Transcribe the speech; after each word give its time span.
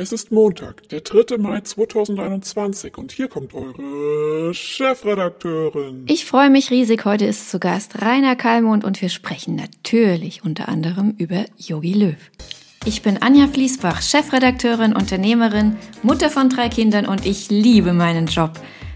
Es 0.00 0.12
ist 0.12 0.30
Montag, 0.30 0.88
der 0.90 1.00
3. 1.00 1.38
Mai 1.38 1.60
2021 1.60 2.96
und 2.96 3.10
hier 3.10 3.26
kommt 3.26 3.52
eure 3.52 4.54
Chefredakteurin. 4.54 6.04
Ich 6.06 6.24
freue 6.24 6.50
mich 6.50 6.70
riesig. 6.70 7.04
Heute 7.04 7.24
ist 7.24 7.50
zu 7.50 7.58
Gast 7.58 8.00
Rainer 8.00 8.36
Kallmund 8.36 8.84
und 8.84 9.02
wir 9.02 9.08
sprechen 9.08 9.56
natürlich 9.56 10.44
unter 10.44 10.68
anderem 10.68 11.16
über 11.18 11.46
Yogi 11.56 11.94
Löw. 11.94 12.30
Ich 12.84 13.02
bin 13.02 13.20
Anja 13.20 13.48
Fließbach, 13.48 14.00
Chefredakteurin, 14.00 14.94
Unternehmerin, 14.94 15.74
Mutter 16.04 16.30
von 16.30 16.48
drei 16.48 16.68
Kindern 16.68 17.04
und 17.04 17.26
ich 17.26 17.50
liebe 17.50 17.92
meinen 17.92 18.26
Job. 18.28 18.52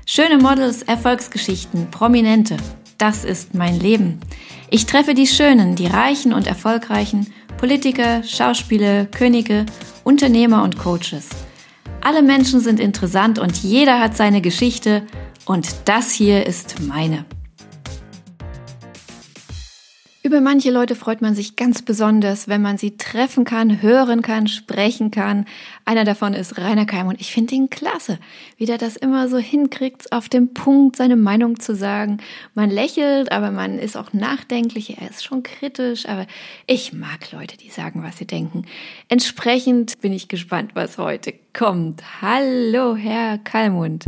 Schöne 0.06 0.38
Models, 0.38 0.84
Erfolgsgeschichten, 0.84 1.90
Prominente. 1.90 2.56
Das 2.98 3.24
ist 3.24 3.54
mein 3.56 3.80
Leben. 3.80 4.20
Ich 4.70 4.86
treffe 4.86 5.14
die 5.14 5.26
Schönen, 5.26 5.74
die 5.74 5.88
Reichen 5.88 6.32
und 6.32 6.46
Erfolgreichen, 6.46 7.26
Politiker, 7.62 8.24
Schauspieler, 8.24 9.06
Könige, 9.06 9.66
Unternehmer 10.02 10.64
und 10.64 10.80
Coaches. 10.80 11.28
Alle 12.00 12.20
Menschen 12.20 12.58
sind 12.58 12.80
interessant 12.80 13.38
und 13.38 13.56
jeder 13.62 14.00
hat 14.00 14.16
seine 14.16 14.40
Geschichte 14.40 15.06
und 15.46 15.68
das 15.84 16.10
hier 16.10 16.44
ist 16.44 16.80
meine. 16.80 17.24
Über 20.32 20.40
manche 20.40 20.70
Leute 20.70 20.94
freut 20.94 21.20
man 21.20 21.34
sich 21.34 21.56
ganz 21.56 21.82
besonders, 21.82 22.48
wenn 22.48 22.62
man 22.62 22.78
sie 22.78 22.96
treffen 22.96 23.44
kann, 23.44 23.82
hören 23.82 24.22
kann, 24.22 24.46
sprechen 24.46 25.10
kann. 25.10 25.44
Einer 25.84 26.04
davon 26.04 26.32
ist 26.32 26.56
Rainer 26.56 26.86
Keim 26.86 27.06
und 27.06 27.20
ich 27.20 27.34
finde 27.34 27.54
ihn 27.54 27.68
klasse, 27.68 28.18
wie 28.56 28.64
der 28.64 28.78
das 28.78 28.96
immer 28.96 29.28
so 29.28 29.36
hinkriegt, 29.36 30.10
auf 30.10 30.30
dem 30.30 30.54
Punkt 30.54 30.96
seine 30.96 31.16
Meinung 31.16 31.60
zu 31.60 31.76
sagen. 31.76 32.16
Man 32.54 32.70
lächelt, 32.70 33.30
aber 33.30 33.50
man 33.50 33.78
ist 33.78 33.94
auch 33.94 34.14
nachdenklich, 34.14 34.96
er 34.96 35.10
ist 35.10 35.22
schon 35.22 35.42
kritisch, 35.42 36.08
aber 36.08 36.26
ich 36.66 36.94
mag 36.94 37.30
Leute, 37.32 37.58
die 37.58 37.68
sagen, 37.68 38.02
was 38.02 38.16
sie 38.16 38.26
denken. 38.26 38.64
Entsprechend 39.10 40.00
bin 40.00 40.14
ich 40.14 40.28
gespannt, 40.28 40.70
was 40.72 40.96
heute 40.96 41.34
kommt. 41.52 42.02
Hallo, 42.22 42.96
Herr 42.96 43.36
Kalmund. 43.36 44.06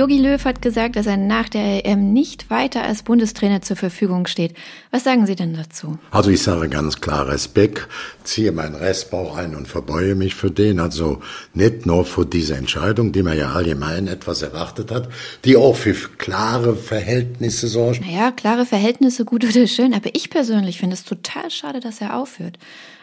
Jogi 0.00 0.16
Löw 0.16 0.42
hat 0.46 0.62
gesagt, 0.62 0.96
dass 0.96 1.06
er 1.06 1.18
nach 1.18 1.50
der 1.50 1.84
EM 1.84 2.14
nicht 2.14 2.48
weiter 2.48 2.84
als 2.84 3.02
Bundestrainer 3.02 3.60
zur 3.60 3.76
Verfügung 3.76 4.26
steht. 4.26 4.54
Was 4.90 5.04
sagen 5.04 5.26
Sie 5.26 5.36
denn 5.36 5.52
dazu? 5.52 5.98
Also 6.10 6.30
ich 6.30 6.42
sage 6.42 6.70
ganz 6.70 7.02
klar 7.02 7.28
Respekt, 7.28 7.86
ziehe 8.24 8.50
meinen 8.50 8.76
Restbauch 8.76 9.36
ein 9.36 9.54
und 9.54 9.68
verbeue 9.68 10.14
mich 10.14 10.34
für 10.34 10.50
den. 10.50 10.80
Also 10.80 11.20
nicht 11.52 11.84
nur 11.84 12.06
für 12.06 12.24
diese 12.24 12.56
Entscheidung, 12.56 13.12
die 13.12 13.22
man 13.22 13.36
ja 13.36 13.52
allgemein 13.52 14.06
etwas 14.06 14.40
erwartet 14.40 14.90
hat, 14.90 15.10
die 15.44 15.58
auch 15.58 15.76
für 15.76 15.92
klare 15.92 16.76
Verhältnisse 16.76 17.68
sorgt. 17.68 18.00
Naja, 18.00 18.30
klare 18.30 18.64
Verhältnisse, 18.64 19.26
gut 19.26 19.44
oder 19.44 19.66
schön. 19.66 19.92
Aber 19.92 20.08
ich 20.14 20.30
persönlich 20.30 20.78
finde 20.78 20.94
es 20.94 21.04
total 21.04 21.50
schade, 21.50 21.80
dass 21.80 22.00
er 22.00 22.16
aufhört. 22.16 22.58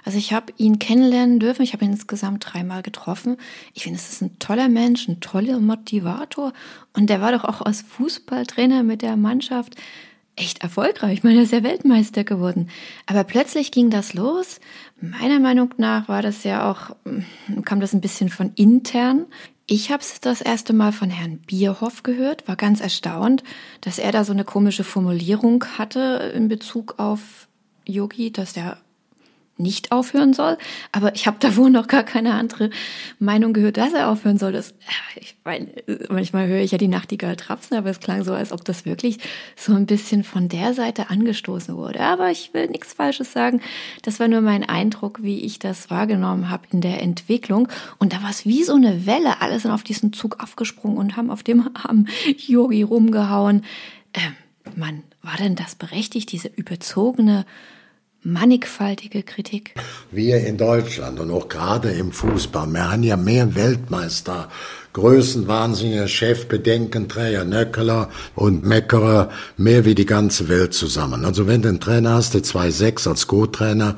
Also 0.05 0.17
ich 0.17 0.33
habe 0.33 0.53
ihn 0.57 0.79
kennenlernen 0.79 1.39
dürfen. 1.39 1.63
Ich 1.63 1.73
habe 1.73 1.85
ihn 1.85 1.91
insgesamt 1.91 2.45
dreimal 2.45 2.81
getroffen. 2.81 3.37
Ich 3.73 3.83
finde, 3.83 3.99
es 3.99 4.09
ist 4.09 4.21
ein 4.21 4.39
toller 4.39 4.69
Mensch, 4.69 5.07
ein 5.07 5.19
toller 5.19 5.59
Motivator. 5.59 6.53
Und 6.93 7.09
der 7.09 7.21
war 7.21 7.31
doch 7.31 7.43
auch 7.43 7.61
als 7.61 7.81
Fußballtrainer 7.81 8.83
mit 8.83 9.01
der 9.01 9.17
Mannschaft 9.17 9.75
echt 10.37 10.61
erfolgreich. 10.61 11.13
Ich 11.13 11.23
meine, 11.23 11.37
er 11.37 11.43
ist 11.43 11.51
ja 11.51 11.63
Weltmeister 11.63 12.23
geworden. 12.23 12.69
Aber 13.05 13.23
plötzlich 13.23 13.71
ging 13.71 13.89
das 13.89 14.13
los. 14.13 14.59
Meiner 15.01 15.39
Meinung 15.39 15.73
nach 15.77 16.07
war 16.07 16.21
das 16.21 16.43
ja 16.43 16.71
auch, 16.71 16.95
hm, 17.05 17.65
kam 17.65 17.79
das 17.79 17.93
ein 17.93 18.01
bisschen 18.01 18.29
von 18.29 18.51
intern. 18.55 19.25
Ich 19.65 19.91
habe 19.91 20.01
es 20.01 20.21
das 20.21 20.39
erste 20.39 20.71
Mal 20.71 20.93
von 20.93 21.09
Herrn 21.09 21.39
Bierhoff 21.39 22.03
gehört, 22.03 22.47
war 22.47 22.55
ganz 22.55 22.79
erstaunt, 22.79 23.43
dass 23.81 23.99
er 23.99 24.13
da 24.13 24.23
so 24.23 24.31
eine 24.31 24.45
komische 24.45 24.85
Formulierung 24.85 25.65
hatte 25.77 26.31
in 26.33 26.47
Bezug 26.47 26.95
auf 26.99 27.49
Yogi, 27.85 28.31
dass 28.31 28.53
der 28.53 28.77
nicht 29.57 29.91
aufhören 29.91 30.33
soll. 30.33 30.57
Aber 30.91 31.15
ich 31.15 31.27
habe 31.27 31.37
da 31.39 31.55
wohl 31.55 31.69
noch 31.69 31.87
gar 31.87 32.03
keine 32.03 32.33
andere 32.33 32.69
Meinung 33.19 33.53
gehört, 33.53 33.77
dass 33.77 33.93
er 33.93 34.09
aufhören 34.09 34.37
soll. 34.37 34.51
Das, 34.51 34.73
ich 35.19 35.35
meine, 35.43 35.67
manchmal 36.09 36.47
höre 36.47 36.61
ich 36.61 36.71
ja 36.71 36.77
die 36.77 36.87
Nachtigall 36.87 37.35
trapsen, 37.35 37.77
aber 37.77 37.89
es 37.89 37.99
klang 37.99 38.23
so, 38.23 38.33
als 38.33 38.51
ob 38.51 38.63
das 38.65 38.85
wirklich 38.85 39.17
so 39.55 39.73
ein 39.73 39.85
bisschen 39.85 40.23
von 40.23 40.49
der 40.49 40.73
Seite 40.73 41.09
angestoßen 41.09 41.75
wurde. 41.75 42.01
Aber 42.01 42.31
ich 42.31 42.53
will 42.53 42.67
nichts 42.67 42.93
Falsches 42.93 43.31
sagen. 43.31 43.61
Das 44.03 44.19
war 44.19 44.27
nur 44.27 44.41
mein 44.41 44.67
Eindruck, 44.67 45.23
wie 45.23 45.39
ich 45.39 45.59
das 45.59 45.89
wahrgenommen 45.89 46.49
habe 46.49 46.67
in 46.71 46.81
der 46.81 47.01
Entwicklung. 47.01 47.67
Und 47.97 48.13
da 48.13 48.23
war 48.23 48.29
es 48.29 48.45
wie 48.45 48.63
so 48.63 48.75
eine 48.75 49.05
Welle. 49.05 49.41
Alle 49.41 49.59
sind 49.59 49.71
auf 49.71 49.83
diesen 49.83 50.13
Zug 50.13 50.41
aufgesprungen 50.41 50.97
und 50.97 51.17
haben 51.17 51.29
auf 51.29 51.43
dem 51.43 51.69
Arm 51.73 52.07
Yogi 52.37 52.83
rumgehauen. 52.83 53.63
Ähm, 54.13 54.35
Mann, 54.75 55.03
war 55.21 55.37
denn 55.37 55.55
das 55.55 55.75
berechtigt, 55.75 56.31
diese 56.31 56.47
überzogene 56.47 57.45
mannigfaltige 58.27 59.23
Kritik. 59.23 59.73
Wir 60.11 60.45
in 60.45 60.57
Deutschland 60.57 61.19
und 61.19 61.31
auch 61.31 61.47
gerade 61.47 61.91
im 61.91 62.11
Fußball, 62.11 62.67
wir 62.67 62.91
haben 62.91 63.03
ja 63.03 63.15
mehr 63.15 63.55
Weltmeister, 63.55 64.49
Größenwahnsinnige 64.93 66.07
Chef, 66.07 66.47
Bedenkenträger, 66.47 67.45
Nöckeler 67.45 68.09
und 68.35 68.65
Meckerer, 68.65 69.29
mehr 69.57 69.85
wie 69.85 69.95
die 69.95 70.05
ganze 70.05 70.49
Welt 70.49 70.73
zusammen. 70.73 71.25
Also 71.25 71.47
wenn 71.47 71.61
du 71.61 71.69
einen 71.69 71.79
Trainer 71.79 72.13
hast, 72.13 72.33
der 72.33 72.41
2-6 72.41 73.07
als 73.07 73.27
Co-Trainer, 73.27 73.95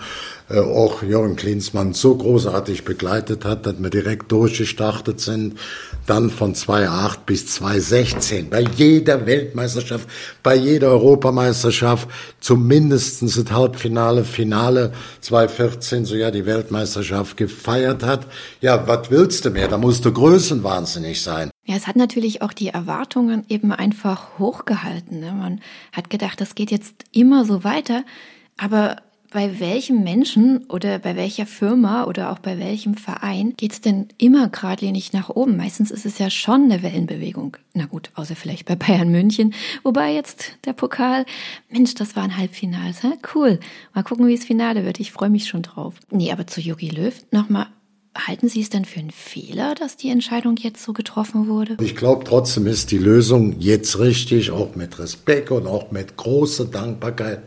äh, 0.49 0.59
auch 0.59 1.03
Jürgen 1.03 1.35
Klinsmann 1.35 1.93
so 1.93 2.15
großartig 2.15 2.83
begleitet 2.83 3.45
hat, 3.45 3.67
dass 3.67 3.75
wir 3.77 3.91
direkt 3.91 4.31
durchgestartet 4.31 5.19
sind. 5.19 5.59
Dann 6.07 6.31
von 6.31 6.55
2008 6.55 7.25
bis 7.27 7.45
2016 7.53 8.49
bei 8.49 8.61
jeder 8.61 9.27
Weltmeisterschaft, 9.27 10.07
bei 10.41 10.55
jeder 10.55 10.89
Europameisterschaft, 10.89 12.09
zumindest 12.39 13.21
das 13.21 13.51
Halbfinale, 13.51 14.23
Finale 14.23 14.91
2014, 15.21 16.05
so 16.05 16.15
ja 16.15 16.31
die 16.31 16.47
Weltmeisterschaft 16.47 17.37
gefeiert 17.37 18.01
hat. 18.01 18.25
Ja, 18.59 18.87
was 18.87 19.11
willst 19.11 19.45
du 19.45 19.51
mehr? 19.51 19.67
Da 19.67 19.77
musst 19.77 20.03
du 20.03 20.11
größenwahnsinnig 20.79 21.21
sein. 21.21 21.51
Ja, 21.65 21.75
es 21.75 21.87
hat 21.87 21.95
natürlich 21.95 22.41
auch 22.41 22.53
die 22.53 22.69
Erwartungen 22.69 23.45
eben 23.49 23.71
einfach 23.71 24.39
hochgehalten. 24.39 25.19
Ne? 25.19 25.31
Man 25.31 25.61
hat 25.91 26.09
gedacht, 26.09 26.41
das 26.41 26.55
geht 26.55 26.71
jetzt 26.71 27.03
immer 27.11 27.45
so 27.45 27.63
weiter. 27.63 28.03
Aber 28.57 28.97
bei 29.31 29.59
welchem 29.59 30.03
Menschen 30.03 30.65
oder 30.69 30.97
bei 30.97 31.15
welcher 31.15 31.45
Firma 31.45 32.05
oder 32.05 32.31
auch 32.31 32.39
bei 32.39 32.57
welchem 32.57 32.95
Verein 32.95 33.53
geht's 33.55 33.79
denn 33.79 34.07
immer 34.17 34.49
geradlinig 34.49 35.13
nach 35.13 35.29
oben? 35.29 35.55
Meistens 35.55 35.91
ist 35.91 36.07
es 36.07 36.17
ja 36.17 36.31
schon 36.31 36.63
eine 36.63 36.81
Wellenbewegung. 36.81 37.57
Na 37.75 37.85
gut, 37.85 38.09
außer 38.15 38.35
vielleicht 38.35 38.65
bei 38.65 38.75
Bayern 38.75 39.11
München. 39.11 39.53
Wobei 39.83 40.15
jetzt 40.15 40.53
der 40.65 40.73
Pokal, 40.73 41.25
Mensch, 41.69 41.93
das 41.93 42.15
war 42.15 42.23
ein 42.23 42.37
Halbfinals. 42.37 43.03
Hä? 43.03 43.11
Cool. 43.35 43.59
Mal 43.93 44.03
gucken, 44.03 44.27
wie 44.27 44.33
es 44.33 44.45
Finale 44.45 44.83
wird. 44.83 44.99
Ich 44.99 45.11
freue 45.11 45.29
mich 45.29 45.47
schon 45.47 45.61
drauf. 45.61 45.93
Nee, 46.09 46.31
aber 46.31 46.47
zu 46.47 46.59
Jogi 46.59 46.89
Löw 46.89 47.13
nochmal. 47.31 47.67
Halten 48.27 48.49
Sie 48.49 48.61
es 48.61 48.69
denn 48.69 48.85
für 48.85 48.99
einen 48.99 49.11
Fehler, 49.11 49.75
dass 49.75 49.95
die 49.95 50.09
Entscheidung 50.09 50.57
jetzt 50.57 50.83
so 50.83 50.93
getroffen 50.93 51.47
wurde? 51.47 51.77
Ich 51.79 51.95
glaube, 51.95 52.25
trotzdem 52.25 52.67
ist 52.67 52.91
die 52.91 52.97
Lösung 52.97 53.59
jetzt 53.59 53.99
richtig, 53.99 54.51
auch 54.51 54.75
mit 54.75 54.99
Respekt 54.99 55.51
und 55.51 55.67
auch 55.67 55.91
mit 55.91 56.17
großer 56.17 56.65
Dankbarkeit 56.65 57.43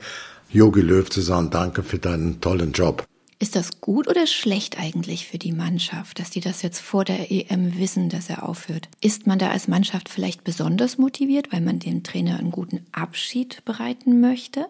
Jogi 0.51 0.81
Löw 0.81 1.09
zu 1.09 1.21
sagen, 1.21 1.51
danke 1.51 1.83
für 1.83 1.99
deinen 1.99 2.41
tollen 2.41 2.73
Job. 2.73 3.05
Ist 3.39 3.57
das 3.57 3.81
gut 3.81 4.07
oder 4.07 4.27
schlecht 4.27 4.79
eigentlich 4.79 5.27
für 5.27 5.39
die 5.39 5.51
Mannschaft, 5.51 6.21
dass 6.21 6.31
die 6.31 6.41
das 6.41 6.63
jetzt 6.63 6.79
vor 6.79 7.05
der 7.05 7.33
EM 7.33 7.77
wissen, 7.79 8.09
dass 8.09 8.31
er 8.31 8.49
aufhört? 8.49 8.89
Ist 9.01 9.27
man 9.27 9.39
da 9.39 9.51
als 9.51 9.67
Mannschaft 9.67 10.09
vielleicht 10.09 10.45
besonders 10.45 10.97
motiviert, 10.97 11.53
weil 11.53 11.61
man 11.61 11.81
dem 11.81 12.05
Trainer 12.05 12.39
einen 12.39 12.53
guten 12.53 12.87
Abschied 12.93 13.65
bereiten 13.65 14.21
möchte? 14.21 14.67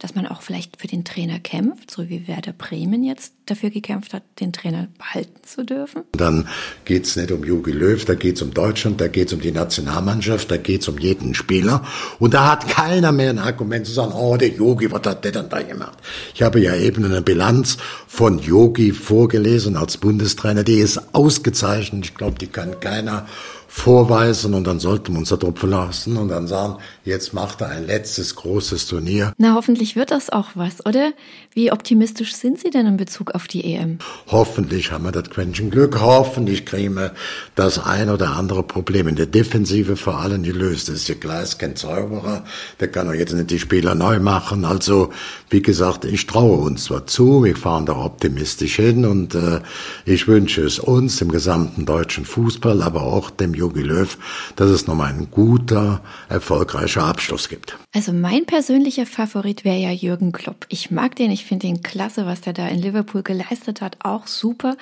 Dass 0.00 0.14
man 0.14 0.26
auch 0.26 0.42
vielleicht 0.42 0.80
für 0.80 0.88
den 0.88 1.04
Trainer 1.04 1.38
kämpft, 1.38 1.90
so 1.90 2.08
wie 2.08 2.26
Werder 2.26 2.52
Bremen 2.52 3.04
jetzt 3.04 3.34
dafür 3.46 3.70
gekämpft 3.70 4.14
hat, 4.14 4.22
den 4.40 4.52
Trainer 4.52 4.88
behalten 4.98 5.40
zu 5.44 5.64
dürfen? 5.64 6.04
Dann 6.12 6.48
geht 6.86 7.04
es 7.04 7.16
nicht 7.16 7.30
um 7.30 7.44
Jogi 7.44 7.70
Löw, 7.70 8.02
da 8.04 8.14
geht 8.14 8.36
es 8.36 8.42
um 8.42 8.52
Deutschland, 8.52 9.00
da 9.00 9.08
geht 9.08 9.28
es 9.28 9.34
um 9.34 9.40
die 9.40 9.52
Nationalmannschaft, 9.52 10.50
da 10.50 10.56
geht 10.56 10.80
es 10.80 10.88
um 10.88 10.98
jeden 10.98 11.34
Spieler. 11.34 11.84
Und 12.18 12.32
da 12.32 12.50
hat 12.50 12.66
keiner 12.68 13.12
mehr 13.12 13.30
ein 13.30 13.38
Argument 13.38 13.86
zu 13.86 13.92
sagen, 13.92 14.12
oh, 14.12 14.36
der 14.38 14.48
Yogi, 14.48 14.90
was 14.90 15.02
hat 15.04 15.24
der 15.24 15.32
dann 15.32 15.50
da 15.50 15.62
gemacht? 15.62 15.98
Ich 16.34 16.42
habe 16.42 16.60
ja 16.60 16.74
eben 16.74 17.04
eine 17.04 17.20
Bilanz 17.20 17.76
von 18.06 18.38
Yogi 18.38 18.92
vorgelesen 18.92 19.76
als 19.76 19.98
Bundestrainer, 19.98 20.64
die 20.64 20.78
ist 20.78 21.14
ausgezeichnet. 21.14 22.06
Ich 22.06 22.14
glaube, 22.14 22.38
die 22.38 22.46
kann 22.46 22.80
keiner 22.80 23.26
vorweisen 23.72 24.52
und 24.54 24.66
dann 24.66 24.80
sollten 24.80 25.12
wir 25.12 25.20
uns 25.20 25.28
darauf 25.28 25.56
verlassen 25.56 26.16
und 26.16 26.28
dann 26.28 26.48
sagen, 26.48 26.78
jetzt 27.04 27.32
macht 27.32 27.60
er 27.60 27.68
ein 27.68 27.86
letztes 27.86 28.34
großes 28.34 28.88
Turnier. 28.88 29.32
Na, 29.38 29.54
hoffentlich 29.54 29.94
wird 29.94 30.10
das 30.10 30.28
auch 30.28 30.48
was, 30.54 30.84
oder? 30.84 31.12
Wie 31.54 31.70
optimistisch 31.70 32.34
sind 32.34 32.58
Sie 32.58 32.70
denn 32.70 32.86
in 32.86 32.96
Bezug 32.96 33.30
auf 33.30 33.46
die 33.46 33.64
EM? 33.64 34.00
Hoffentlich 34.26 34.90
haben 34.90 35.04
wir 35.04 35.12
das 35.12 35.30
Quäntchen 35.30 35.70
Glück, 35.70 36.00
hoffentlich 36.00 36.66
kriegen 36.66 36.96
wir 36.96 37.12
das 37.54 37.78
ein 37.78 38.10
oder 38.10 38.36
andere 38.36 38.64
Problem 38.64 39.06
in 39.06 39.14
der 39.14 39.26
Defensive 39.26 39.96
vor 39.96 40.18
allem 40.18 40.42
gelöst. 40.42 40.88
Das 40.88 40.96
ist 40.96 41.08
ja 41.08 41.14
klar, 41.14 41.40
ist 41.40 41.60
kein 41.60 41.76
Zauberer, 41.76 42.44
der 42.80 42.88
kann 42.88 43.06
doch 43.06 43.14
jetzt 43.14 43.32
nicht 43.32 43.50
die 43.50 43.60
Spieler 43.60 43.94
neu 43.94 44.18
machen. 44.18 44.64
Also, 44.64 45.10
wie 45.48 45.62
gesagt, 45.62 46.04
ich 46.04 46.26
traue 46.26 46.58
uns 46.58 46.84
zwar 46.84 47.06
zu, 47.06 47.44
wir 47.44 47.56
fahren 47.56 47.86
da 47.86 47.94
optimistisch 47.94 48.76
hin 48.76 49.06
und 49.06 49.36
äh, 49.36 49.60
ich 50.04 50.26
wünsche 50.26 50.62
es 50.62 50.80
uns, 50.80 51.18
dem 51.18 51.30
gesamten 51.30 51.86
deutschen 51.86 52.24
Fußball, 52.24 52.82
aber 52.82 53.02
auch 53.02 53.30
dem 53.30 53.59
Jogi 53.60 53.82
Löw, 53.82 54.18
dass 54.56 54.70
es 54.70 54.86
nochmal 54.86 55.12
ein 55.12 55.28
guter, 55.30 56.00
erfolgreicher 56.28 57.04
Abschluss 57.04 57.48
gibt. 57.48 57.76
Also 57.94 58.12
mein 58.12 58.46
persönlicher 58.46 59.06
Favorit 59.06 59.64
wäre 59.64 59.78
ja 59.78 59.90
Jürgen 59.90 60.32
Klopp. 60.32 60.66
Ich 60.68 60.90
mag 60.90 61.14
den, 61.16 61.30
ich 61.30 61.44
finde 61.44 61.66
den 61.66 61.82
klasse, 61.82 62.26
was 62.26 62.40
der 62.40 62.54
da 62.54 62.66
in 62.68 62.80
Liverpool 62.80 63.22
geleistet 63.22 63.80
hat, 63.80 63.98
auch 64.02 64.26
super. 64.26 64.76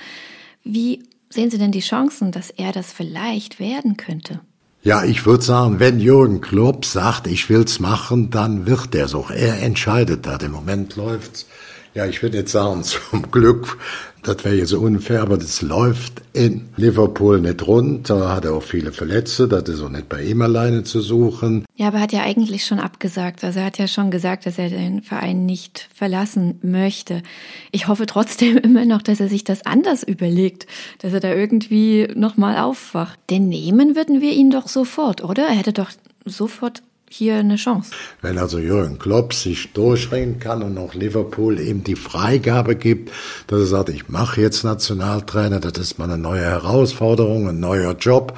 Wie 0.64 1.02
sehen 1.28 1.50
Sie 1.50 1.58
denn 1.58 1.72
die 1.72 1.80
Chancen, 1.80 2.30
dass 2.30 2.50
er 2.50 2.72
das 2.72 2.92
vielleicht 2.92 3.58
werden 3.58 3.96
könnte? 3.96 4.40
Ja, 4.82 5.04
ich 5.04 5.26
würde 5.26 5.42
sagen, 5.42 5.80
wenn 5.80 5.98
Jürgen 5.98 6.40
Klopp 6.40 6.84
sagt, 6.84 7.26
ich 7.26 7.48
will's 7.48 7.80
machen, 7.80 8.30
dann 8.30 8.66
wird 8.66 8.94
er 8.94 9.08
so. 9.08 9.26
Er 9.28 9.60
entscheidet 9.60 10.24
da. 10.24 10.36
Im 10.36 10.52
Moment 10.52 10.94
läuft's 10.94 11.46
ja, 11.94 12.06
ich 12.06 12.22
würde 12.22 12.38
jetzt 12.38 12.52
sagen, 12.52 12.82
zum 12.82 13.30
Glück, 13.30 13.78
das 14.22 14.44
wäre 14.44 14.56
jetzt 14.56 14.72
unfair, 14.72 15.22
aber 15.22 15.38
das 15.38 15.62
läuft 15.62 16.22
in 16.32 16.68
Liverpool 16.76 17.40
nicht 17.40 17.66
rund. 17.66 18.10
Da 18.10 18.34
hat 18.34 18.44
er 18.44 18.54
auch 18.54 18.62
viele 18.62 18.92
Verletzte, 18.92 19.48
das 19.48 19.68
ist 19.68 19.80
auch 19.80 19.88
nicht 19.88 20.08
bei 20.08 20.22
ihm 20.22 20.42
alleine 20.42 20.82
zu 20.82 21.00
suchen. 21.00 21.64
Ja, 21.76 21.88
aber 21.88 21.98
er 21.98 22.02
hat 22.02 22.12
ja 22.12 22.22
eigentlich 22.22 22.66
schon 22.66 22.80
abgesagt. 22.80 23.44
Also 23.44 23.60
er 23.60 23.66
hat 23.66 23.78
ja 23.78 23.86
schon 23.86 24.10
gesagt, 24.10 24.46
dass 24.46 24.58
er 24.58 24.70
den 24.70 25.02
Verein 25.02 25.46
nicht 25.46 25.88
verlassen 25.94 26.58
möchte. 26.62 27.22
Ich 27.70 27.88
hoffe 27.88 28.06
trotzdem 28.06 28.56
immer 28.58 28.84
noch, 28.84 29.02
dass 29.02 29.20
er 29.20 29.28
sich 29.28 29.44
das 29.44 29.64
anders 29.64 30.02
überlegt, 30.02 30.66
dass 30.98 31.12
er 31.12 31.20
da 31.20 31.32
irgendwie 31.32 32.08
nochmal 32.14 32.58
aufwacht. 32.58 33.18
Denn 33.30 33.48
nehmen 33.48 33.96
würden 33.96 34.20
wir 34.20 34.32
ihn 34.32 34.50
doch 34.50 34.68
sofort, 34.68 35.22
oder? 35.22 35.46
Er 35.46 35.54
hätte 35.54 35.72
doch 35.72 35.90
sofort 36.24 36.82
hier 37.10 37.36
eine 37.36 37.56
Chance. 37.56 37.90
Wenn 38.22 38.38
also 38.38 38.58
Jürgen 38.58 38.98
Klopp 38.98 39.34
sich 39.34 39.72
durchringen 39.72 40.38
kann 40.38 40.62
und 40.62 40.78
auch 40.78 40.94
Liverpool 40.94 41.60
ihm 41.60 41.84
die 41.84 41.96
Freigabe 41.96 42.76
gibt, 42.76 43.12
dass 43.46 43.60
er 43.60 43.66
sagt, 43.66 43.88
ich 43.88 44.08
mache 44.08 44.40
jetzt 44.40 44.64
Nationaltrainer, 44.64 45.60
das 45.60 45.78
ist 45.78 45.98
mal 45.98 46.04
eine 46.04 46.18
neue 46.18 46.42
Herausforderung, 46.42 47.48
ein 47.48 47.60
neuer 47.60 47.94
Job. 47.98 48.36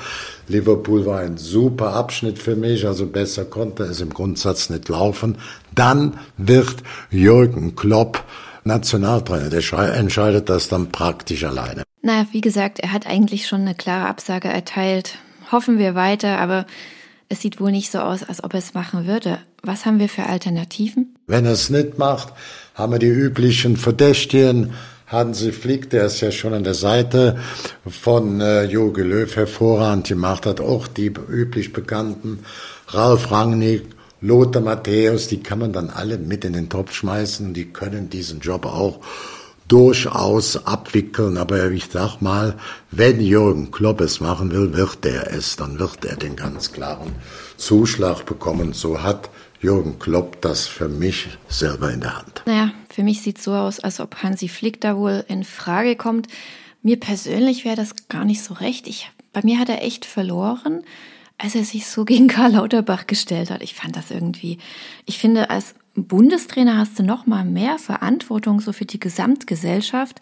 Liverpool 0.49 1.07
war 1.07 1.21
ein 1.21 1.37
super 1.37 1.95
Abschnitt 1.95 2.39
für 2.39 2.57
mich, 2.57 2.87
also 2.87 3.07
besser 3.07 3.45
konnte 3.45 3.85
es 3.85 4.01
im 4.01 4.13
Grundsatz 4.13 4.71
nicht 4.71 4.89
laufen. 4.89 5.39
Dann 5.75 6.19
wird 6.37 6.77
Jürgen 7.11 7.77
Klopp 7.77 8.25
Nationaltrainer. 8.65 9.51
Der 9.51 9.63
entscheidet 9.95 10.49
das 10.49 10.69
dann 10.69 10.91
praktisch 10.91 11.45
alleine. 11.45 11.83
Naja, 12.03 12.27
wie 12.33 12.41
gesagt, 12.41 12.81
er 12.81 12.93
hat 12.93 13.07
eigentlich 13.07 13.47
schon 13.47 13.63
eine 13.63 13.75
klare 13.75 14.09
Absage 14.09 14.49
erteilt. 14.49 15.19
Hoffen 15.53 15.79
wir 15.79 15.95
weiter, 15.95 16.39
aber 16.39 16.67
es 17.31 17.41
sieht 17.41 17.61
wohl 17.61 17.71
nicht 17.71 17.91
so 17.91 18.01
aus, 18.01 18.23
als 18.25 18.45
ob 18.45 18.53
er 18.55 18.59
es 18.59 18.75
machen 18.75 19.07
würde. 19.07 19.39
Was 19.63 19.87
haben 19.87 20.01
wir 20.01 20.09
für 20.09 20.25
Alternativen? 20.25 21.15
Wenn 21.29 21.47
er 21.47 21.53
es 21.53 21.71
nicht 21.71 21.97
macht, 21.97 22.35
haben 22.75 22.93
wir 22.93 22.99
die 22.99 23.07
üblichen 23.07 23.77
Verdächtigen. 23.77 24.75
Hansi 25.07 25.53
Flick, 25.53 25.91
der 25.91 26.07
ist 26.07 26.21
ja 26.21 26.31
schon 26.31 26.55
an 26.55 26.65
der 26.65 26.75
Seite 26.75 27.39
von 27.89 28.41
äh, 28.41 28.65
Jogi 28.65 29.03
Löw 29.03 29.35
hervorragend 29.35 30.09
gemacht 30.09 30.47
hat, 30.47 30.61
auch 30.61 30.87
die 30.87 31.07
üblich 31.07 31.73
bekannten 31.73 32.41
Ralf 32.89 33.31
Rangnick, 33.31 33.87
Lothar 34.21 34.63
Matthäus, 34.63 35.29
die 35.29 35.43
kann 35.43 35.61
man 35.61 35.73
dann 35.73 35.91
alle 35.91 36.19
mit 36.19 36.45
in 36.45 36.53
den 36.53 36.69
Topf 36.69 36.93
schmeißen, 36.95 37.55
die 37.55 37.67
können 37.67 38.11
diesen 38.11 38.41
Job 38.41 38.67
auch 38.67 39.01
durchaus 39.71 40.67
abwickeln. 40.67 41.39
Aber 41.39 41.71
ich 41.71 41.87
sag 41.91 42.21
mal, 42.21 42.57
wenn 42.91 43.21
Jürgen 43.21 43.71
Klopp 43.71 44.01
es 44.01 44.21
machen 44.21 44.51
will, 44.51 44.75
wird 44.75 45.07
er 45.07 45.33
es. 45.33 45.57
Dann 45.57 45.79
wird 45.79 46.05
er 46.05 46.17
den 46.17 46.37
ganz 46.37 46.73
klaren 46.73 47.15
Zuschlag 47.57 48.27
bekommen. 48.27 48.73
So 48.73 49.03
hat 49.03 49.31
Jürgen 49.61 49.99
Klopp 49.99 50.41
das 50.41 50.67
für 50.67 50.89
mich 50.89 51.29
selber 51.49 51.93
in 51.93 52.01
der 52.01 52.19
Hand. 52.19 52.43
Naja, 52.47 52.73
für 52.89 53.03
mich 53.03 53.23
sieht 53.23 53.41
so 53.41 53.53
aus, 53.53 53.79
als 53.79 54.01
ob 54.01 54.23
Hansi 54.23 54.49
Flick 54.49 54.81
da 54.81 54.97
wohl 54.97 55.25
in 55.29 55.45
Frage 55.45 55.97
kommt. 55.97 56.27
Mir 56.83 56.99
persönlich 56.99 57.65
wäre 57.65 57.77
das 57.77 58.09
gar 58.09 58.25
nicht 58.25 58.43
so 58.43 58.55
recht. 58.55 58.89
Ich, 58.89 59.11
bei 59.33 59.43
mir 59.45 59.59
hat 59.59 59.69
er 59.69 59.85
echt 59.85 60.05
verloren, 60.05 60.83
als 61.39 61.55
er 61.55 61.65
sich 61.65 61.87
so 61.87 62.05
gegen 62.05 62.27
Karl 62.27 62.53
Lauterbach 62.53 63.07
gestellt 63.07 63.51
hat. 63.51 63.63
Ich 63.63 63.75
fand 63.75 63.97
das 63.97 64.11
irgendwie, 64.11 64.59
ich 65.07 65.19
finde, 65.19 65.51
als 65.51 65.75
Bundestrainer 65.95 66.79
hast 66.79 66.99
du 66.99 67.03
noch 67.03 67.27
mal 67.27 67.45
mehr 67.45 67.79
Verantwortung 67.79 68.61
so 68.61 68.73
für 68.73 68.85
die 68.85 69.01
Gesamtgesellschaft. 69.01 70.21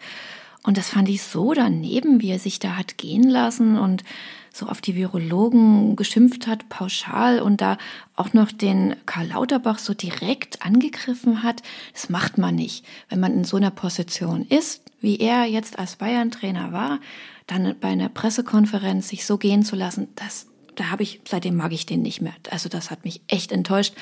Und 0.63 0.77
das 0.77 0.89
fand 0.89 1.07
ich 1.09 1.23
so 1.23 1.53
daneben, 1.53 2.21
wie 2.21 2.31
er 2.31 2.39
sich 2.39 2.59
da 2.59 2.75
hat 2.75 2.97
gehen 2.97 3.29
lassen 3.29 3.77
und 3.77 4.03
so 4.51 4.65
auf 4.65 4.81
die 4.81 4.95
Virologen 4.95 5.95
geschimpft 5.95 6.47
hat, 6.47 6.67
pauschal 6.69 7.39
und 7.39 7.61
da 7.61 7.77
auch 8.15 8.33
noch 8.33 8.51
den 8.51 8.95
Karl 9.05 9.27
Lauterbach 9.27 9.77
so 9.77 9.93
direkt 9.93 10.61
angegriffen 10.65 11.43
hat. 11.43 11.61
Das 11.93 12.09
macht 12.09 12.37
man 12.37 12.55
nicht. 12.55 12.83
Wenn 13.07 13.19
man 13.19 13.33
in 13.33 13.43
so 13.45 13.57
einer 13.57 13.71
Position 13.71 14.45
ist, 14.45 14.81
wie 14.99 15.17
er 15.17 15.45
jetzt 15.45 15.79
als 15.79 15.95
Bayern-Trainer 15.95 16.73
war, 16.73 16.99
dann 17.47 17.75
bei 17.79 17.89
einer 17.89 18.09
Pressekonferenz 18.09 19.09
sich 19.09 19.25
so 19.25 19.37
gehen 19.37 19.63
zu 19.63 19.75
lassen, 19.75 20.09
das 20.15 20.48
da 20.79 20.91
habe 20.91 21.03
ich, 21.03 21.19
seitdem 21.27 21.57
mag 21.57 21.73
ich 21.73 21.85
den 21.85 22.01
nicht 22.01 22.21
mehr. 22.21 22.33
Also 22.49 22.69
das 22.69 22.89
hat 22.89 23.03
mich 23.03 23.21
echt 23.27 23.51
enttäuscht. 23.51 23.93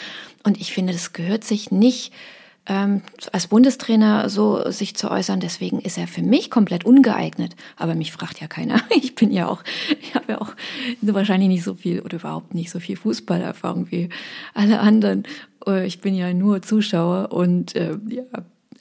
Und 0.44 0.59
ich 0.59 0.74
finde, 0.74 0.94
das 0.94 1.12
gehört 1.12 1.44
sich 1.44 1.71
nicht 1.71 2.13
ähm, 2.68 3.01
als 3.31 3.47
Bundestrainer 3.47 4.29
so 4.29 4.69
sich 4.69 4.95
zu 4.95 5.09
äußern. 5.09 5.39
Deswegen 5.39 5.79
ist 5.79 5.97
er 5.97 6.07
für 6.07 6.21
mich 6.21 6.51
komplett 6.51 6.85
ungeeignet. 6.85 7.56
Aber 7.77 7.95
mich 7.95 8.12
fragt 8.12 8.39
ja 8.39 8.47
keiner. 8.47 8.81
Ich 8.95 9.15
bin 9.15 9.31
ja 9.31 9.47
auch, 9.47 9.63
ich 10.01 10.13
habe 10.13 10.33
ja 10.33 10.41
auch 10.41 10.53
wahrscheinlich 11.01 11.50
nicht 11.50 11.63
so 11.63 11.74
viel 11.74 12.01
oder 12.01 12.18
überhaupt 12.18 12.53
nicht 12.53 12.69
so 12.69 12.79
viel 12.79 12.97
Fußballerfahrung 12.97 13.89
wie 13.89 14.09
alle 14.53 14.79
anderen. 14.79 15.24
Äh, 15.65 15.88
ich 15.88 16.01
bin 16.01 16.13
ja 16.13 16.31
nur 16.33 16.62
Zuschauer 16.62 17.31
und 17.31 17.75
äh, 17.75 17.97
ja, 18.07 18.24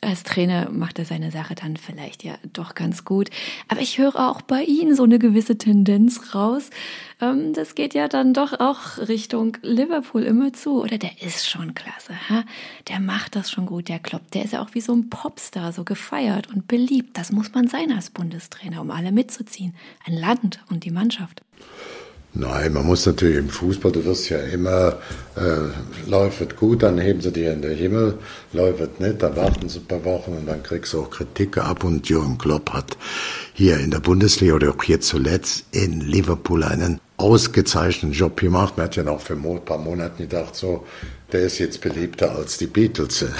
als 0.00 0.22
Trainer 0.22 0.70
macht 0.70 0.98
er 0.98 1.04
seine 1.04 1.30
Sache 1.30 1.54
dann 1.54 1.76
vielleicht 1.76 2.24
ja 2.24 2.34
doch 2.52 2.74
ganz 2.74 3.04
gut. 3.04 3.30
Aber 3.68 3.80
ich 3.80 3.98
höre 3.98 4.16
auch 4.16 4.42
bei 4.42 4.62
Ihnen 4.62 4.94
so 4.94 5.04
eine 5.04 5.18
gewisse 5.18 5.58
Tendenz 5.58 6.34
raus. 6.34 6.70
Ähm, 7.20 7.52
das 7.52 7.74
geht 7.74 7.94
ja 7.94 8.08
dann 8.08 8.34
doch 8.34 8.60
auch 8.60 8.98
Richtung 8.98 9.56
Liverpool 9.62 10.22
immer 10.22 10.52
zu. 10.52 10.82
Oder 10.82 10.98
der 10.98 11.22
ist 11.22 11.48
schon 11.48 11.74
klasse. 11.74 12.14
Ha? 12.28 12.44
Der 12.88 13.00
macht 13.00 13.36
das 13.36 13.50
schon 13.50 13.66
gut, 13.66 13.88
der 13.88 13.98
Klopp. 13.98 14.30
Der 14.32 14.44
ist 14.44 14.52
ja 14.52 14.62
auch 14.62 14.74
wie 14.74 14.80
so 14.80 14.94
ein 14.94 15.10
Popstar, 15.10 15.72
so 15.72 15.84
gefeiert 15.84 16.48
und 16.48 16.68
beliebt. 16.68 17.16
Das 17.16 17.32
muss 17.32 17.52
man 17.52 17.68
sein 17.68 17.92
als 17.92 18.10
Bundestrainer, 18.10 18.80
um 18.80 18.90
alle 18.90 19.12
mitzuziehen. 19.12 19.74
Ein 20.04 20.14
Land 20.14 20.60
und 20.70 20.84
die 20.84 20.90
Mannschaft. 20.90 21.42
Nein, 22.38 22.74
man 22.74 22.84
muss 22.84 23.06
natürlich 23.06 23.38
im 23.38 23.48
Fußball, 23.48 23.92
du 23.92 24.04
wirst 24.04 24.28
ja 24.28 24.38
immer, 24.38 24.98
äh, 25.36 26.08
läuft 26.08 26.54
gut, 26.56 26.82
dann 26.82 26.98
heben 26.98 27.22
sie 27.22 27.32
dir 27.32 27.54
in 27.54 27.62
den 27.62 27.74
Himmel, 27.74 28.18
läuft 28.52 29.00
nicht, 29.00 29.22
dann 29.22 29.34
warten 29.36 29.70
sie 29.70 29.78
ein 29.78 29.86
paar 29.86 30.04
Wochen 30.04 30.32
und 30.32 30.46
dann 30.46 30.62
kriegst 30.62 30.92
du 30.92 31.00
auch 31.00 31.10
Kritik 31.10 31.56
ab 31.56 31.82
und 31.82 32.06
Jürgen 32.10 32.36
Klopp 32.36 32.74
hat 32.74 32.98
hier 33.54 33.78
in 33.78 33.90
der 33.90 34.00
Bundesliga 34.00 34.52
oder 34.52 34.70
auch 34.70 34.82
hier 34.82 35.00
zuletzt 35.00 35.64
in 35.70 36.02
Liverpool 36.02 36.62
einen 36.62 37.00
ausgezeichneten 37.16 38.12
Job 38.12 38.38
gemacht. 38.38 38.76
Man 38.76 38.84
hat 38.84 38.96
ja 38.96 39.02
noch 39.02 39.20
für 39.22 39.32
ein 39.32 39.64
paar 39.64 39.78
Monate 39.78 40.24
gedacht, 40.24 40.54
so, 40.54 40.84
der 41.32 41.40
ist 41.40 41.58
jetzt 41.58 41.80
beliebter 41.80 42.36
als 42.36 42.58
die 42.58 42.66
Beatles. 42.66 43.24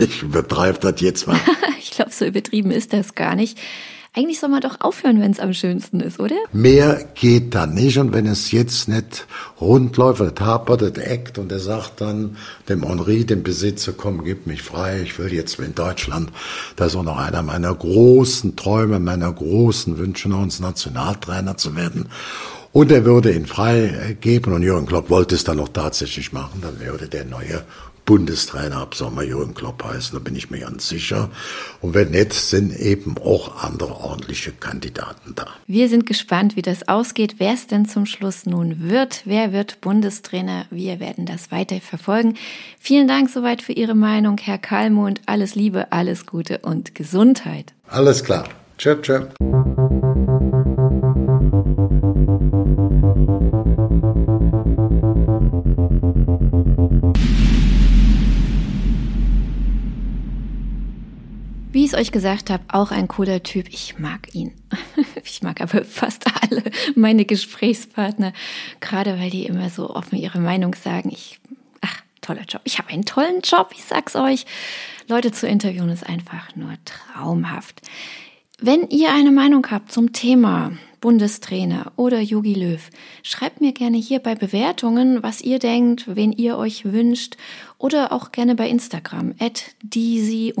Ich 0.00 0.22
übertreibe 0.22 0.78
das 0.78 1.00
jetzt 1.00 1.26
mal. 1.26 1.40
ich 1.80 1.90
glaube, 1.90 2.12
so 2.12 2.24
übertrieben 2.24 2.70
ist 2.70 2.92
das 2.92 3.16
gar 3.16 3.34
nicht. 3.34 3.58
Eigentlich 4.14 4.40
soll 4.40 4.48
man 4.48 4.62
doch 4.62 4.80
aufhören, 4.80 5.20
wenn 5.20 5.30
es 5.30 5.38
am 5.38 5.52
schönsten 5.52 6.00
ist, 6.00 6.18
oder? 6.18 6.34
Mehr 6.52 7.04
geht 7.14 7.54
da 7.54 7.66
nicht. 7.66 7.98
Und 7.98 8.12
wenn 8.12 8.26
es 8.26 8.50
jetzt 8.50 8.88
nicht 8.88 9.26
rund 9.60 9.96
läuft, 9.96 10.20
das 10.20 10.34
hapert, 10.40 10.82
das 10.82 10.92
eckt 10.92 11.38
und 11.38 11.52
er 11.52 11.60
sagt 11.60 12.00
dann 12.00 12.36
dem 12.68 12.82
Henri, 12.84 13.24
dem 13.24 13.42
Besitzer, 13.42 13.92
komm, 13.92 14.24
gib 14.24 14.46
mich 14.46 14.62
frei, 14.62 15.02
ich 15.02 15.18
will 15.18 15.32
jetzt 15.32 15.58
in 15.58 15.74
Deutschland. 15.74 16.32
Das 16.76 16.88
ist 16.88 16.96
auch 16.96 17.04
noch 17.04 17.18
einer 17.18 17.42
meiner 17.42 17.74
großen 17.74 18.56
Träume, 18.56 18.98
meiner 18.98 19.32
großen 19.32 19.98
Wünsche, 19.98 20.28
noch 20.28 20.42
uns 20.42 20.58
Nationaltrainer 20.58 21.56
zu 21.56 21.76
werden. 21.76 22.08
Und 22.72 22.92
er 22.92 23.04
würde 23.04 23.32
ihn 23.32 23.46
freigeben 23.46 24.52
und 24.52 24.62
Jürgen 24.62 24.86
Klopp 24.86 25.10
wollte 25.10 25.34
es 25.34 25.44
dann 25.44 25.58
auch 25.60 25.68
tatsächlich 25.68 26.32
machen, 26.32 26.60
dann 26.60 26.78
würde 26.80 27.08
der 27.08 27.24
neue 27.24 27.62
Bundestrainer 28.08 28.78
ab 28.78 28.94
Sommer 28.94 29.22
Jürgen 29.22 29.52
Klopp 29.52 29.84
heißen, 29.84 30.18
da 30.18 30.18
bin 30.18 30.34
ich 30.34 30.48
mir 30.50 30.60
ganz 30.60 30.88
sicher. 30.88 31.28
Und 31.82 31.92
wenn 31.92 32.12
nicht, 32.12 32.32
sind 32.32 32.74
eben 32.74 33.16
auch 33.18 33.62
andere 33.62 33.96
ordentliche 33.96 34.50
Kandidaten 34.50 35.34
da. 35.34 35.46
Wir 35.66 35.90
sind 35.90 36.06
gespannt, 36.06 36.56
wie 36.56 36.62
das 36.62 36.88
ausgeht, 36.88 37.34
wer 37.36 37.52
es 37.52 37.66
denn 37.66 37.86
zum 37.86 38.06
Schluss 38.06 38.46
nun 38.46 38.88
wird. 38.88 39.20
Wer 39.26 39.52
wird 39.52 39.82
Bundestrainer? 39.82 40.64
Wir 40.70 41.00
werden 41.00 41.26
das 41.26 41.52
weiter 41.52 41.82
verfolgen. 41.82 42.38
Vielen 42.80 43.08
Dank 43.08 43.28
soweit 43.28 43.60
für 43.60 43.72
Ihre 43.72 43.94
Meinung, 43.94 44.38
Herr 44.38 44.56
Kalmund. 44.56 45.20
Alles 45.26 45.54
Liebe, 45.54 45.92
alles 45.92 46.24
Gute 46.24 46.60
und 46.60 46.94
Gesundheit. 46.94 47.74
Alles 47.88 48.24
klar. 48.24 48.48
Tschö, 48.78 49.02
tschö. 49.02 49.26
Ich 61.88 61.94
es 61.94 61.98
euch 61.98 62.12
gesagt 62.12 62.50
habe, 62.50 62.64
auch 62.68 62.90
ein 62.90 63.08
cooler 63.08 63.42
Typ. 63.42 63.68
Ich 63.70 63.98
mag 63.98 64.34
ihn. 64.34 64.52
Ich 65.24 65.42
mag 65.42 65.60
aber 65.60 65.84
fast 65.84 66.24
alle 66.42 66.62
meine 66.94 67.24
Gesprächspartner, 67.24 68.32
gerade 68.80 69.18
weil 69.18 69.30
die 69.30 69.46
immer 69.46 69.70
so 69.70 69.90
offen 69.90 70.16
ihre 70.16 70.40
Meinung 70.40 70.74
sagen. 70.74 71.10
Ich, 71.12 71.38
ach, 71.80 72.02
toller 72.20 72.42
Job. 72.42 72.62
Ich 72.64 72.78
habe 72.78 72.88
einen 72.90 73.04
tollen 73.04 73.40
Job, 73.42 73.70
ich 73.74 73.84
sag's 73.84 74.16
euch. 74.16 74.46
Leute 75.06 75.30
zu 75.32 75.46
interviewen 75.46 75.90
ist 75.90 76.06
einfach 76.06 76.56
nur 76.56 76.74
traumhaft. 76.84 77.82
Wenn 78.60 78.88
ihr 78.88 79.12
eine 79.12 79.30
Meinung 79.30 79.66
habt 79.70 79.92
zum 79.92 80.12
Thema, 80.12 80.72
Bundestrainer 81.00 81.92
oder 81.96 82.20
Yogi 82.20 82.54
Löw. 82.54 82.90
Schreibt 83.22 83.60
mir 83.60 83.72
gerne 83.72 83.98
hier 83.98 84.18
bei 84.18 84.34
Bewertungen, 84.34 85.22
was 85.22 85.40
ihr 85.40 85.58
denkt, 85.58 86.04
wen 86.14 86.32
ihr 86.32 86.56
euch 86.56 86.84
wünscht 86.84 87.36
oder 87.78 88.12
auch 88.12 88.32
gerne 88.32 88.54
bei 88.54 88.68
Instagram 88.68 89.34
at 89.38 89.74
disi-fleasy. 89.82 90.56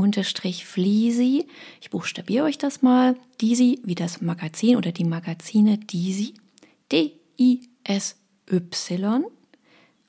Ich 1.80 1.90
buchstabiere 1.90 2.44
euch 2.44 2.58
das 2.58 2.82
mal. 2.82 3.16
Disi 3.40 3.80
wie 3.84 3.94
das 3.94 4.20
Magazin 4.20 4.76
oder 4.76 4.92
die 4.92 5.04
Magazine 5.04 5.78
Disi. 5.78 6.34
D-I-S-Y 6.90 8.18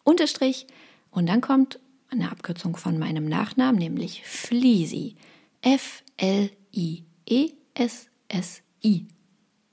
unterstrich 0.04 0.68
und 1.12 1.28
dann 1.28 1.42
kommt 1.42 1.80
eine 2.10 2.32
Abkürzung 2.32 2.76
von 2.76 2.98
meinem 2.98 3.26
Nachnamen, 3.26 3.78
nämlich 3.78 4.24
Fleasy. 4.26 5.16
F-L-I-E-S-S-I. 5.62 6.50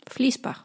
Fließbach. 0.08 0.64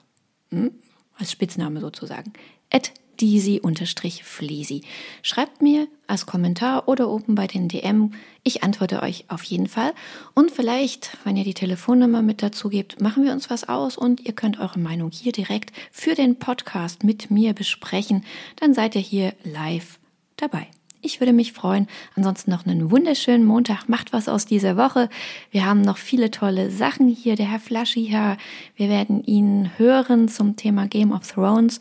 Hm? 0.50 0.72
Als 1.18 1.32
Spitzname 1.32 1.82
sozusagen. 1.82 2.34
At 2.72 2.94
Disi-Fleasy. 3.22 4.82
Schreibt 5.22 5.62
mir 5.62 5.88
als 6.08 6.26
Kommentar 6.26 6.88
oder 6.88 7.10
oben 7.10 7.36
bei 7.36 7.48
den 7.48 7.68
DM. 7.68 8.14
Ich 8.44 8.64
antworte 8.64 9.04
euch 9.04 9.26
auf 9.28 9.44
jeden 9.44 9.68
Fall. 9.68 9.94
Und 10.34 10.52
vielleicht, 10.52 11.18
wenn 11.24 11.38
ihr 11.38 11.44
die 11.44 11.54
Telefonnummer 11.54 12.22
mit 12.22 12.42
dazu 12.42 12.70
gebt, 12.70 13.00
machen 13.00 13.24
wir 13.24 13.32
uns 13.32 13.50
was 13.50 13.70
aus 13.70 13.98
und 13.98 14.22
ihr 14.22 14.34
könnt 14.34 14.60
eure 14.60 14.80
Meinung 14.80 15.12
hier 15.12 15.32
direkt 15.32 15.72
für 15.92 16.16
den 16.16 16.40
Podcast 16.40 17.04
mit 17.04 17.30
mir 17.30 17.54
besprechen. 17.54 18.26
Dann 18.56 18.74
seid 18.74 18.96
ihr 18.96 19.02
hier 19.02 19.34
live 19.44 20.00
dabei. 20.38 20.68
Ich 21.04 21.20
würde 21.20 21.34
mich 21.34 21.54
freuen. 21.54 21.88
Ansonsten 22.16 22.52
noch 22.52 22.66
einen 22.66 22.92
wunderschönen 22.92 23.44
Montag. 23.44 23.90
Macht 23.90 24.14
was 24.14 24.30
aus 24.30 24.46
dieser 24.46 24.78
Woche. 24.78 25.10
Wir 25.50 25.66
haben 25.66 25.82
noch 25.82 25.98
viele 25.98 26.30
tolle 26.30 26.70
Sachen 26.70 27.08
hier. 27.08 27.36
Der 27.36 27.50
Herr 27.50 27.60
Flaschi 27.60 28.06
hier. 28.06 28.38
Wir 28.76 28.88
werden 28.88 29.24
ihn 29.24 29.72
hören 29.78 30.28
zum 30.28 30.58
Thema 30.58 30.88
Game 30.88 31.12
of 31.12 31.28
Thrones. 31.28 31.80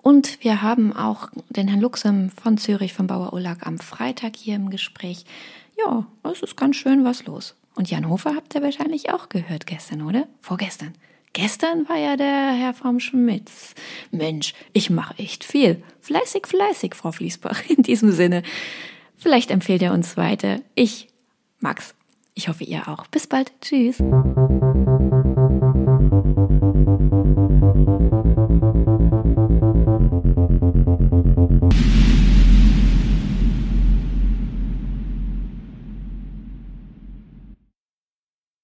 Und 0.00 0.42
wir 0.42 0.62
haben 0.62 0.96
auch 0.96 1.28
den 1.50 1.68
Herrn 1.68 1.82
Luxem 1.82 2.30
von 2.30 2.56
Zürich 2.56 2.94
vom 2.94 3.06
Bauer 3.06 3.34
Ulag 3.34 3.58
am 3.66 3.78
Freitag 3.78 4.36
hier 4.36 4.56
im 4.56 4.70
Gespräch. 4.70 5.26
Ja, 5.78 6.06
es 6.24 6.42
ist 6.42 6.56
ganz 6.56 6.76
schön 6.76 7.04
was 7.04 7.26
los. 7.26 7.54
Und 7.74 7.90
Jan 7.90 8.08
Hofer 8.08 8.34
habt 8.34 8.54
ihr 8.54 8.62
wahrscheinlich 8.62 9.10
auch 9.10 9.28
gehört 9.28 9.66
gestern, 9.66 10.02
oder? 10.02 10.26
Vorgestern. 10.40 10.94
Gestern 11.34 11.88
war 11.88 11.96
ja 11.96 12.16
der 12.16 12.52
Herr 12.52 12.74
vom 12.74 13.00
Schmitz. 13.00 13.74
Mensch, 14.10 14.52
ich 14.72 14.90
mache 14.90 15.18
echt 15.18 15.44
viel. 15.44 15.82
Fleißig, 16.00 16.46
fleißig, 16.46 16.94
Frau 16.94 17.12
Fließbach. 17.12 17.62
In 17.68 17.82
diesem 17.82 18.12
Sinne, 18.12 18.42
vielleicht 19.16 19.50
empfehlt 19.50 19.82
er 19.82 19.94
uns 19.94 20.16
weiter. 20.16 20.60
Ich 20.74 21.08
mag's. 21.60 21.94
Ich 22.34 22.48
hoffe, 22.48 22.64
ihr 22.64 22.88
auch. 22.88 23.06
Bis 23.06 23.26
bald. 23.26 23.52
Tschüss. 23.60 24.02